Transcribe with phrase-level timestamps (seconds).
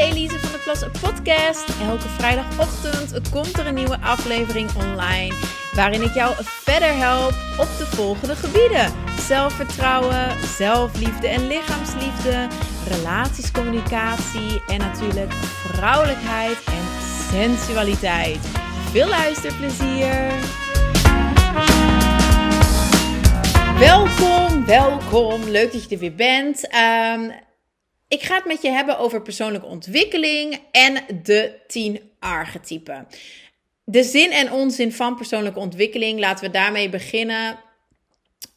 [0.00, 1.68] Elise van de Plas podcast.
[1.82, 5.34] Elke vrijdagochtend komt er een nieuwe aflevering online.
[5.74, 12.48] Waarin ik jou verder help op de volgende gebieden: zelfvertrouwen, zelfliefde en lichaamsliefde,
[12.88, 18.46] relatiescommunicatie en natuurlijk vrouwelijkheid en sensualiteit.
[18.90, 20.32] Veel luisterplezier!
[23.78, 25.42] Welkom, welkom.
[25.44, 26.74] Leuk dat je er weer bent.
[26.74, 27.32] Um,
[28.10, 33.06] ik ga het met je hebben over persoonlijke ontwikkeling en de 10 archetypen.
[33.84, 37.58] De zin en onzin van persoonlijke ontwikkeling, laten we daarmee beginnen.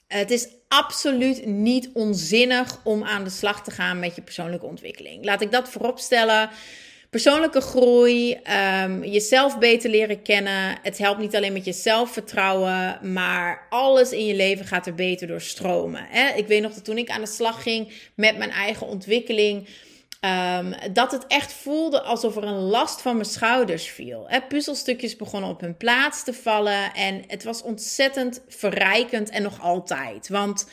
[0.08, 5.26] Het is absoluut niet onzinnig om aan de slag te gaan met je persoonlijke ontwikkeling.
[5.26, 6.50] Laat ik dat voorop stellen
[7.14, 8.40] persoonlijke groei,
[8.84, 10.78] um, jezelf beter leren kennen.
[10.82, 15.28] Het helpt niet alleen met je zelfvertrouwen, maar alles in je leven gaat er beter
[15.28, 16.06] door stromen.
[16.10, 16.36] Hè?
[16.36, 19.68] Ik weet nog dat toen ik aan de slag ging met mijn eigen ontwikkeling.
[20.58, 24.28] Um, dat het echt voelde alsof er een last van mijn schouders viel.
[24.48, 26.94] Puzzelstukjes begonnen op hun plaats te vallen.
[26.94, 30.30] En het was ontzettend verrijkend en nog altijd.
[30.30, 30.68] Want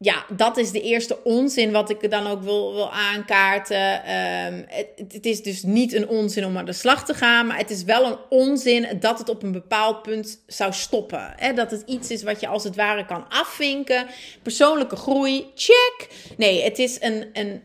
[0.00, 4.04] ja, dat is de eerste onzin wat ik dan ook wil, wil aankaarten.
[4.04, 7.56] Ehm, het, het, is dus niet een onzin om aan de slag te gaan, maar
[7.56, 11.34] het is wel een onzin dat het op een bepaald punt zou stoppen.
[11.54, 14.06] Dat het iets is wat je als het ware kan afvinken.
[14.42, 16.08] Persoonlijke groei, check.
[16.36, 17.62] Nee, het is een, een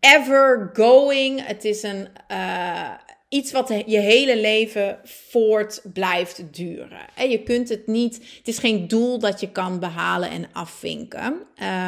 [0.00, 1.46] ever going.
[1.46, 2.90] Het is een, uh,
[3.34, 7.06] iets wat je hele leven voort blijft duren.
[7.14, 11.32] En je kunt het niet, het is geen doel dat je kan behalen en afvinken.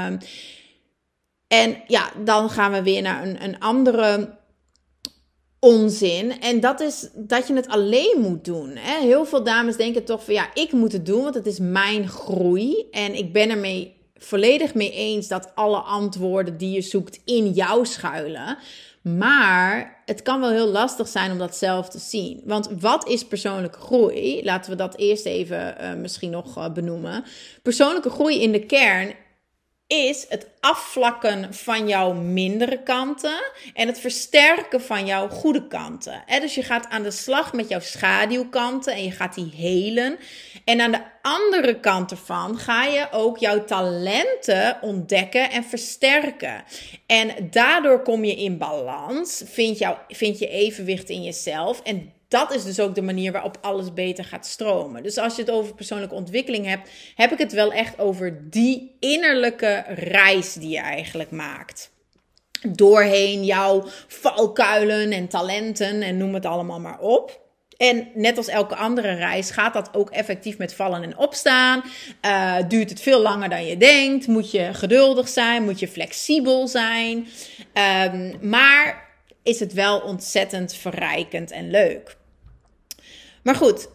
[0.07, 0.19] Um,
[1.49, 4.39] en ja, dan gaan we weer naar een, een andere
[5.59, 6.41] onzin.
[6.41, 8.77] En dat is dat je het alleen moet doen.
[8.77, 12.09] Heel veel dames denken toch van ja, ik moet het doen, want het is mijn
[12.09, 12.87] groei.
[12.91, 17.87] En ik ben ermee volledig mee eens dat alle antwoorden die je zoekt in jou
[17.87, 18.59] schuilen.
[19.15, 22.43] Maar het kan wel heel lastig zijn om dat zelf te zien.
[22.45, 24.45] Want wat is persoonlijke groei?
[24.45, 27.25] Laten we dat eerst even uh, misschien nog uh, benoemen.
[27.63, 29.15] Persoonlijke groei in de kern
[29.87, 33.43] is het afvlakken van jouw mindere kanten
[33.75, 36.23] en het versterken van jouw goede kanten.
[36.41, 40.19] Dus je gaat aan de slag met jouw schaduwkanten en je gaat die helen.
[40.65, 46.65] En aan de andere kant ervan ga je ook jouw talenten ontdekken en versterken.
[47.07, 52.65] En daardoor kom je in balans, vind, vind je evenwicht in jezelf en dat is
[52.65, 55.03] dus ook de manier waarop alles beter gaat stromen.
[55.03, 58.97] Dus als je het over persoonlijke ontwikkeling hebt, heb ik het wel echt over die
[59.01, 61.91] innerlijke reis die je eigenlijk maakt.
[62.69, 67.45] Doorheen jouw valkuilen en talenten en noem het allemaal maar op.
[67.77, 71.83] En net als elke andere reis gaat dat ook effectief met vallen en opstaan.
[72.27, 74.27] Uh, duurt het veel langer dan je denkt.
[74.27, 75.65] Moet je geduldig zijn.
[75.65, 77.27] Moet je flexibel zijn.
[78.05, 79.06] Um, maar
[79.47, 82.17] is het wel ontzettend verrijkend en leuk.
[83.43, 83.89] Maar goed,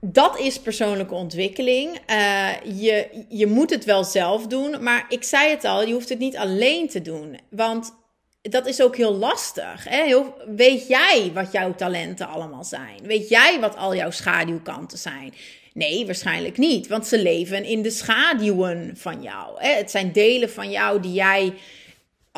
[0.00, 1.98] dat is persoonlijke ontwikkeling.
[2.10, 6.08] Uh, je, je moet het wel zelf doen, maar ik zei het al, je hoeft
[6.08, 7.38] het niet alleen te doen.
[7.50, 7.94] Want
[8.42, 9.84] dat is ook heel lastig.
[9.88, 10.04] Hè?
[10.04, 12.98] Heel, weet jij wat jouw talenten allemaal zijn?
[13.02, 15.34] Weet jij wat al jouw schaduwkanten zijn?
[15.72, 19.62] Nee, waarschijnlijk niet, want ze leven in de schaduwen van jou.
[19.62, 19.68] Hè?
[19.68, 21.54] Het zijn delen van jou die jij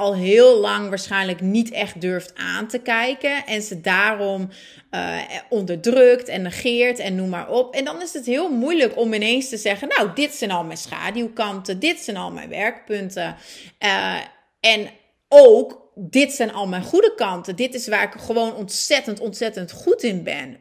[0.01, 3.47] al heel lang waarschijnlijk niet echt durft aan te kijken.
[3.47, 4.49] En ze daarom
[4.91, 5.17] uh,
[5.49, 7.75] onderdrukt en negeert en noem maar op.
[7.75, 10.79] En dan is het heel moeilijk om ineens te zeggen: Nou, dit zijn al mijn
[10.79, 13.37] schaduwkanten, dit zijn al mijn werkpunten.
[13.79, 14.17] Uh,
[14.61, 14.91] en
[15.29, 17.57] ook, dit zijn al mijn goede kanten.
[17.57, 20.59] Dit is waar ik gewoon ontzettend, ontzettend goed in ben.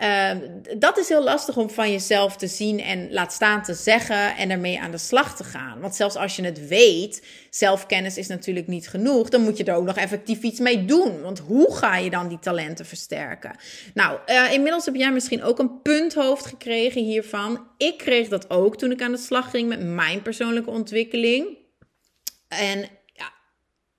[0.00, 0.30] Uh,
[0.78, 4.50] dat is heel lastig om van jezelf te zien en laat staan te zeggen en
[4.50, 5.80] ermee aan de slag te gaan.
[5.80, 9.74] Want zelfs als je het weet, zelfkennis is natuurlijk niet genoeg, dan moet je er
[9.74, 11.22] ook nog effectief iets mee doen.
[11.22, 13.56] Want hoe ga je dan die talenten versterken?
[13.94, 17.66] Nou, uh, inmiddels heb jij misschien ook een punthoofd gekregen hiervan.
[17.76, 21.46] Ik kreeg dat ook toen ik aan de slag ging met mijn persoonlijke ontwikkeling.
[22.48, 22.88] En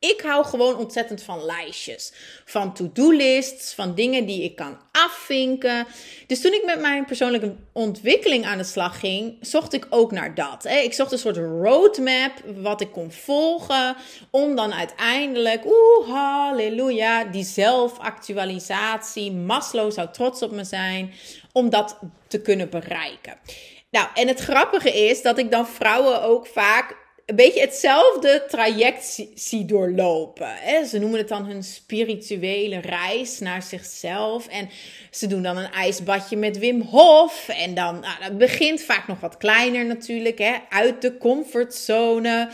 [0.03, 2.13] ik hou gewoon ontzettend van lijstjes.
[2.45, 5.87] Van to-do-lists, van dingen die ik kan afvinken.
[6.27, 10.35] Dus toen ik met mijn persoonlijke ontwikkeling aan de slag ging, zocht ik ook naar
[10.35, 10.65] dat.
[10.65, 13.95] Ik zocht een soort roadmap wat ik kon volgen.
[14.31, 19.31] Om dan uiteindelijk, oeh, halleluja, die zelfactualisatie.
[19.31, 21.13] Maslow zou trots op me zijn.
[21.51, 23.37] Om dat te kunnen bereiken.
[23.89, 29.25] Nou, en het grappige is dat ik dan vrouwen ook vaak een beetje hetzelfde traject
[29.35, 30.55] zie doorlopen.
[30.55, 30.85] Hè?
[30.85, 34.47] Ze noemen het dan hun spirituele reis naar zichzelf.
[34.47, 34.69] En
[35.11, 37.47] ze doen dan een ijsbadje met Wim Hof.
[37.49, 40.53] En dan, nou, dat begint vaak nog wat kleiner natuurlijk, hè?
[40.69, 42.49] uit de comfortzone.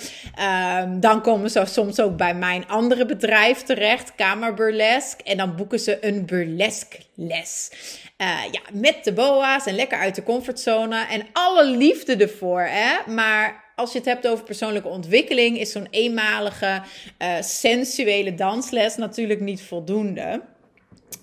[0.81, 5.24] Um, dan komen ze soms ook bij mijn andere bedrijf terecht, Kamer Burlesque.
[5.24, 7.71] En dan boeken ze een burlesque les.
[8.18, 11.06] Uh, ja, met de boa's en lekker uit de comfortzone.
[11.06, 13.12] En alle liefde ervoor, hè.
[13.12, 16.81] Maar als je het hebt over persoonlijke ontwikkeling, is zo'n eenmalige
[17.19, 20.41] uh, sensuele dansles natuurlijk niet voldoende.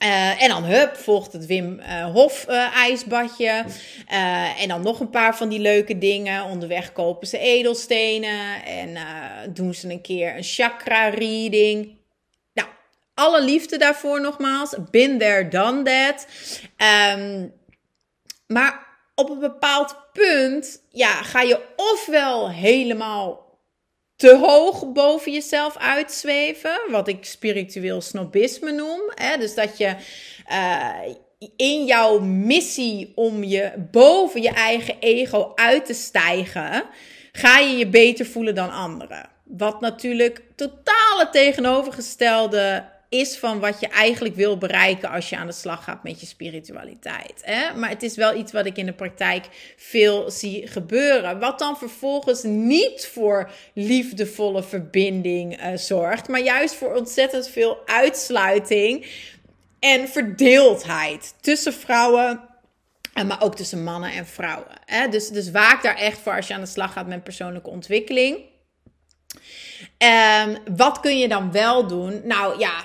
[0.02, 3.64] Uh, en dan hup, volgt het Wim uh, Hof ijsbadje.
[4.58, 6.44] en dan nog een paar van die leuke dingen.
[6.44, 8.64] Onderweg kopen ze edelstenen.
[8.64, 8.96] En
[9.52, 11.98] doen ze een keer een chakra reading.
[12.52, 12.68] Nou,
[13.14, 14.76] alle liefde daarvoor nogmaals.
[14.90, 16.26] Been there, done that.
[17.16, 17.52] Um,
[18.46, 18.85] maar
[19.16, 23.44] op een bepaald punt ja, ga je ofwel helemaal
[24.16, 29.00] te hoog boven jezelf uitzweven, wat ik spiritueel snobisme noem.
[29.14, 29.36] Hè?
[29.36, 29.96] Dus dat je
[30.50, 31.14] uh,
[31.56, 36.84] in jouw missie om je boven je eigen ego uit te stijgen,
[37.32, 39.28] ga je je beter voelen dan anderen.
[39.44, 42.84] Wat natuurlijk totale tegenovergestelde
[43.20, 46.26] is van wat je eigenlijk wil bereiken als je aan de slag gaat met je
[46.26, 47.40] spiritualiteit.
[47.42, 47.74] Hè?
[47.74, 51.38] Maar het is wel iets wat ik in de praktijk veel zie gebeuren.
[51.38, 59.06] Wat dan vervolgens niet voor liefdevolle verbinding uh, zorgt, maar juist voor ontzettend veel uitsluiting
[59.78, 62.40] en verdeeldheid tussen vrouwen.
[63.26, 64.72] Maar ook tussen mannen en vrouwen.
[64.84, 65.08] Hè?
[65.08, 68.38] Dus, dus waak daar echt voor als je aan de slag gaat met persoonlijke ontwikkeling.
[69.98, 72.20] Um, wat kun je dan wel doen?
[72.24, 72.84] Nou ja,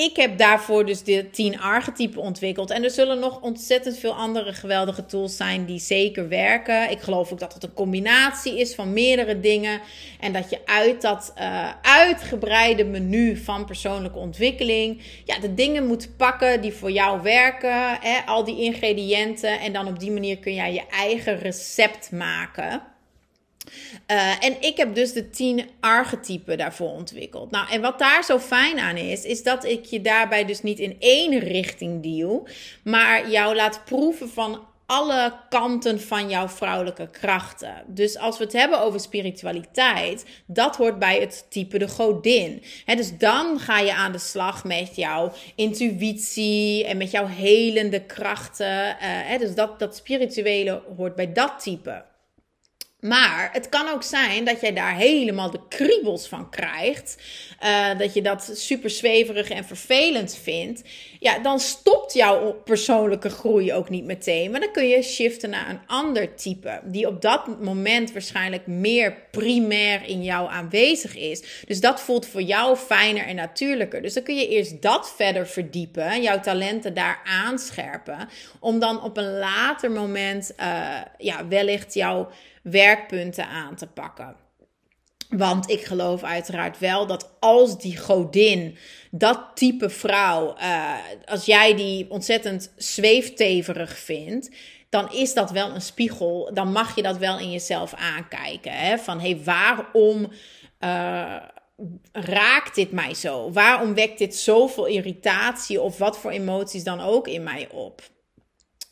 [0.00, 2.70] ik heb daarvoor dus de 10 archetypen ontwikkeld.
[2.70, 6.90] En er zullen nog ontzettend veel andere geweldige tools zijn die zeker werken.
[6.90, 9.80] Ik geloof ook dat het een combinatie is van meerdere dingen.
[10.20, 15.02] En dat je uit dat uh, uitgebreide menu van persoonlijke ontwikkeling.
[15.24, 17.98] Ja, de dingen moet pakken die voor jou werken.
[18.00, 19.60] Hè, al die ingrediënten.
[19.60, 22.82] En dan op die manier kun jij je eigen recept maken.
[24.06, 27.50] Uh, en ik heb dus de tien archetypen daarvoor ontwikkeld.
[27.50, 30.78] Nou, en wat daar zo fijn aan is, is dat ik je daarbij dus niet
[30.78, 32.46] in één richting duw,
[32.84, 37.74] maar jou laat proeven van alle kanten van jouw vrouwelijke krachten.
[37.86, 42.62] Dus als we het hebben over spiritualiteit, dat hoort bij het type de godin.
[42.86, 48.96] Dus dan ga je aan de slag met jouw intuïtie en met jouw helende krachten.
[49.32, 52.04] Uh, dus dat, dat spirituele hoort bij dat type.
[53.00, 57.16] Maar het kan ook zijn dat jij daar helemaal de kriebels van krijgt.
[57.64, 60.82] Uh, dat je dat super zweverig en vervelend vindt.
[61.18, 64.50] Ja, dan stopt jouw persoonlijke groei ook niet meteen.
[64.50, 66.80] Maar dan kun je shiften naar een ander type.
[66.84, 71.64] Die op dat moment waarschijnlijk meer primair in jou aanwezig is.
[71.66, 74.02] Dus dat voelt voor jou fijner en natuurlijker.
[74.02, 76.22] Dus dan kun je eerst dat verder verdiepen.
[76.22, 78.28] Jouw talenten daar aanscherpen.
[78.60, 82.30] Om dan op een later moment uh, ja, wellicht jouw
[82.62, 84.36] werkpunten aan te pakken.
[85.28, 88.76] Want ik geloof uiteraard wel dat als die godin,
[89.10, 94.50] dat type vrouw, uh, als jij die ontzettend zweefteverig vindt,
[94.88, 96.50] dan is dat wel een spiegel.
[96.54, 98.72] Dan mag je dat wel in jezelf aankijken.
[98.72, 98.98] Hè?
[98.98, 100.32] Van hé, hey, waarom
[100.80, 101.36] uh,
[102.12, 103.52] raakt dit mij zo?
[103.52, 108.02] Waarom wekt dit zoveel irritatie of wat voor emoties dan ook in mij op?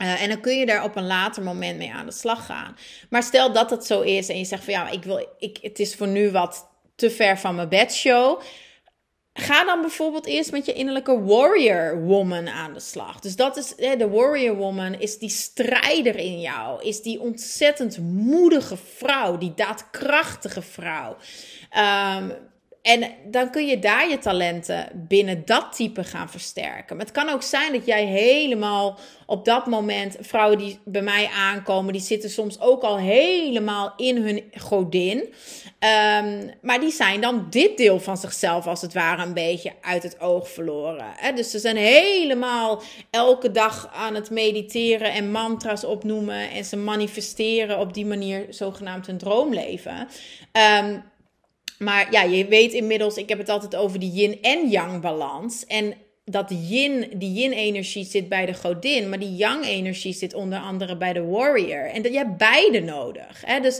[0.02, 2.76] Uh, en dan kun je daar op een later moment mee aan de slag gaan.
[3.10, 5.78] Maar stel dat het zo is en je zegt van ja, ik wil, ik, het
[5.78, 8.40] is voor nu wat te ver van mijn bedshow.
[9.32, 13.20] Ga dan bijvoorbeeld eerst met je innerlijke warrior woman aan de slag.
[13.20, 18.76] Dus dat is de warrior woman, is die strijder in jou, is die ontzettend moedige
[18.76, 21.16] vrouw, die daadkrachtige vrouw.
[22.16, 22.32] Um,
[22.88, 26.96] en dan kun je daar je talenten binnen dat type gaan versterken.
[26.96, 31.30] Maar het kan ook zijn dat jij helemaal op dat moment, vrouwen die bij mij
[31.36, 35.18] aankomen, die zitten soms ook al helemaal in hun godin.
[35.18, 40.02] Um, maar die zijn dan dit deel van zichzelf als het ware een beetje uit
[40.02, 41.12] het oog verloren.
[41.16, 41.32] Hè?
[41.32, 46.50] Dus ze zijn helemaal elke dag aan het mediteren en mantra's opnoemen.
[46.50, 50.08] En ze manifesteren op die manier zogenaamd hun droomleven.
[50.80, 51.02] Um,
[51.78, 55.66] maar ja, je weet inmiddels, ik heb het altijd over die yin en yang balans.
[55.66, 55.94] En
[56.24, 61.12] dat yin, die yin-energie zit bij de godin, maar die yang-energie zit onder andere bij
[61.12, 61.90] de warrior.
[61.90, 63.42] En dat je hebt beide nodig.
[63.44, 63.60] Hè?
[63.60, 63.76] Dus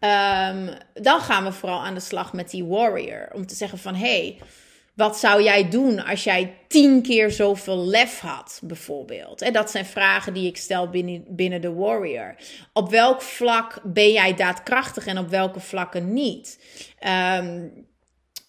[0.00, 3.28] um, dan gaan we vooral aan de slag met die warrior.
[3.32, 4.38] Om te zeggen van, hé, hey,
[5.00, 9.42] Wat zou jij doen als jij tien keer zoveel lef had, bijvoorbeeld?
[9.42, 12.34] En dat zijn vragen die ik stel binnen, binnen de Warrior.
[12.72, 16.58] Op welk vlak ben jij daadkrachtig en op welke vlakken niet?
[17.38, 17.88] Um,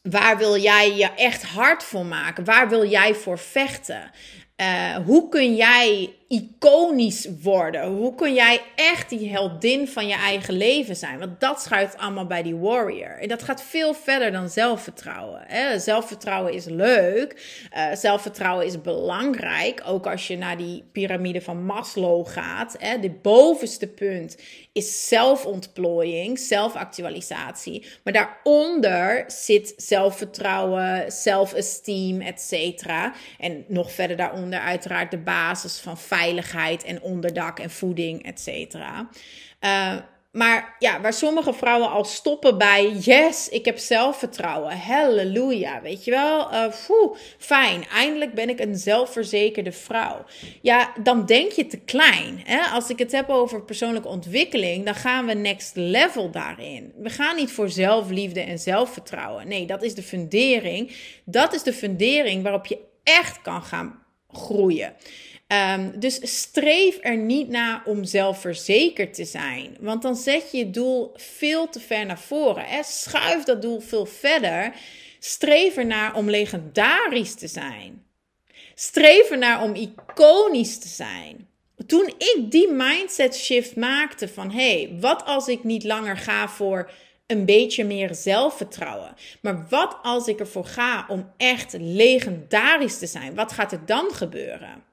[0.01, 2.43] Waar wil jij je echt hard voor maken?
[2.43, 4.11] Waar wil jij voor vechten?
[4.57, 7.87] Uh, hoe kun jij iconisch worden?
[7.87, 11.19] Hoe kun jij echt die heldin van je eigen leven zijn?
[11.19, 13.17] Want dat schuift allemaal bij die warrior.
[13.19, 15.43] En dat gaat veel verder dan zelfvertrouwen.
[15.47, 15.79] Hè?
[15.79, 17.59] Zelfvertrouwen is leuk.
[17.75, 19.81] Uh, zelfvertrouwen is belangrijk.
[19.85, 22.75] Ook als je naar die piramide van Maslow gaat.
[22.79, 22.99] Hè?
[22.99, 24.37] De bovenste punt
[24.73, 27.85] is zelfontplooiing, zelfactualisatie.
[28.03, 33.13] Maar daaronder zit zelfvertrouwen, self-esteem, et cetera.
[33.39, 36.19] En nog verder daaronder uiteraard de basis van veiligheid
[36.85, 39.09] en onderdak en voeding, et cetera.
[39.61, 39.95] Uh,
[40.31, 46.11] maar ja, waar sommige vrouwen al stoppen bij, yes, ik heb zelfvertrouwen, halleluja, weet je
[46.11, 46.65] wel, uh,
[47.37, 50.25] fijn, eindelijk ben ik een zelfverzekerde vrouw.
[50.61, 52.41] Ja, dan denk je te klein.
[52.43, 52.59] Hè?
[52.59, 56.93] Als ik het heb over persoonlijke ontwikkeling, dan gaan we next level daarin.
[56.97, 59.47] We gaan niet voor zelfliefde en zelfvertrouwen.
[59.47, 60.95] Nee, dat is de fundering.
[61.25, 64.93] Dat is de fundering waarop je echt kan gaan groeien.
[65.51, 69.77] Um, dus streef er niet naar om zelfverzekerd te zijn.
[69.79, 72.65] Want dan zet je je doel veel te ver naar voren.
[72.83, 74.73] Schuif dat doel veel verder.
[75.19, 78.05] Streef er naar om legendarisch te zijn.
[78.75, 81.47] Streef er naar om iconisch te zijn.
[81.87, 86.49] Toen ik die mindset shift maakte van hé, hey, wat als ik niet langer ga
[86.49, 86.91] voor
[87.27, 89.15] een beetje meer zelfvertrouwen.
[89.41, 93.35] Maar wat als ik ervoor ga om echt legendarisch te zijn?
[93.35, 94.90] Wat gaat er dan gebeuren?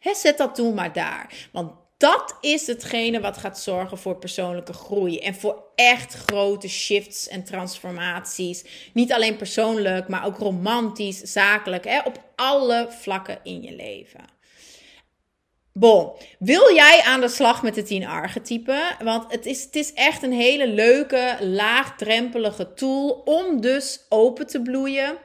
[0.00, 1.48] Zet dat doel maar daar.
[1.52, 7.28] Want dat is hetgene wat gaat zorgen voor persoonlijke groei en voor echt grote shifts
[7.28, 8.64] en transformaties.
[8.92, 14.20] Niet alleen persoonlijk, maar ook romantisch, zakelijk, hè, op alle vlakken in je leven.
[15.72, 18.82] Bon, wil jij aan de slag met de 10 archetypen?
[19.02, 24.62] Want het is, het is echt een hele leuke, laagdrempelige tool om dus open te
[24.62, 25.18] bloeien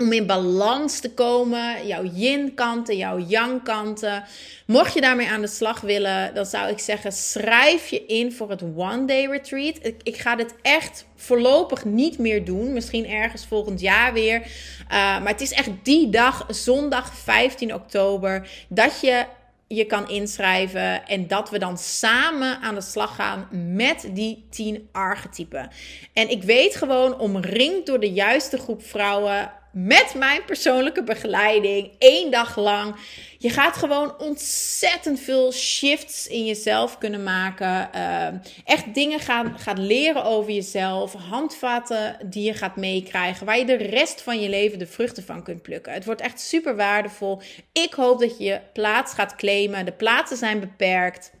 [0.00, 4.24] om in balans te komen, jouw yin-kanten, jouw yang-kanten.
[4.66, 8.50] Mocht je daarmee aan de slag willen, dan zou ik zeggen: schrijf je in voor
[8.50, 9.78] het One Day Retreat.
[9.82, 12.72] Ik, ik ga dit echt voorlopig niet meer doen.
[12.72, 14.40] Misschien ergens volgend jaar weer.
[14.40, 19.24] Uh, maar het is echt die dag, zondag 15 oktober, dat je
[19.66, 24.88] je kan inschrijven en dat we dan samen aan de slag gaan met die 10
[24.92, 25.70] archetypen.
[26.12, 32.30] En ik weet gewoon, omringd door de juiste groep vrouwen, met mijn persoonlijke begeleiding, één
[32.30, 32.94] dag lang.
[33.38, 37.90] Je gaat gewoon ontzettend veel shifts in jezelf kunnen maken.
[37.94, 38.26] Uh,
[38.64, 41.12] echt dingen gaan, gaat leren over jezelf.
[41.12, 43.46] Handvatten die je gaat meekrijgen.
[43.46, 45.92] Waar je de rest van je leven de vruchten van kunt plukken.
[45.92, 47.42] Het wordt echt super waardevol.
[47.72, 49.84] Ik hoop dat je je plaats gaat claimen.
[49.84, 51.32] De plaatsen zijn beperkt.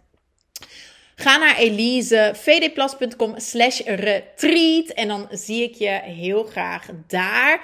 [1.14, 4.88] Ga naar Elise, vdplas.com slash retreat.
[4.88, 7.60] En dan zie ik je heel graag daar.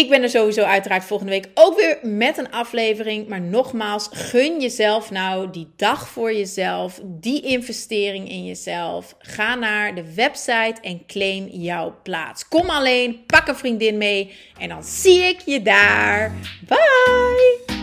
[0.00, 3.28] Ik ben er sowieso uiteraard volgende week ook weer met een aflevering.
[3.28, 9.14] Maar nogmaals, gun jezelf nou die dag voor jezelf, die investering in jezelf.
[9.18, 12.48] Ga naar de website en claim jouw plaats.
[12.48, 16.32] Kom alleen, pak een vriendin mee en dan zie ik je daar.
[16.68, 17.79] Bye!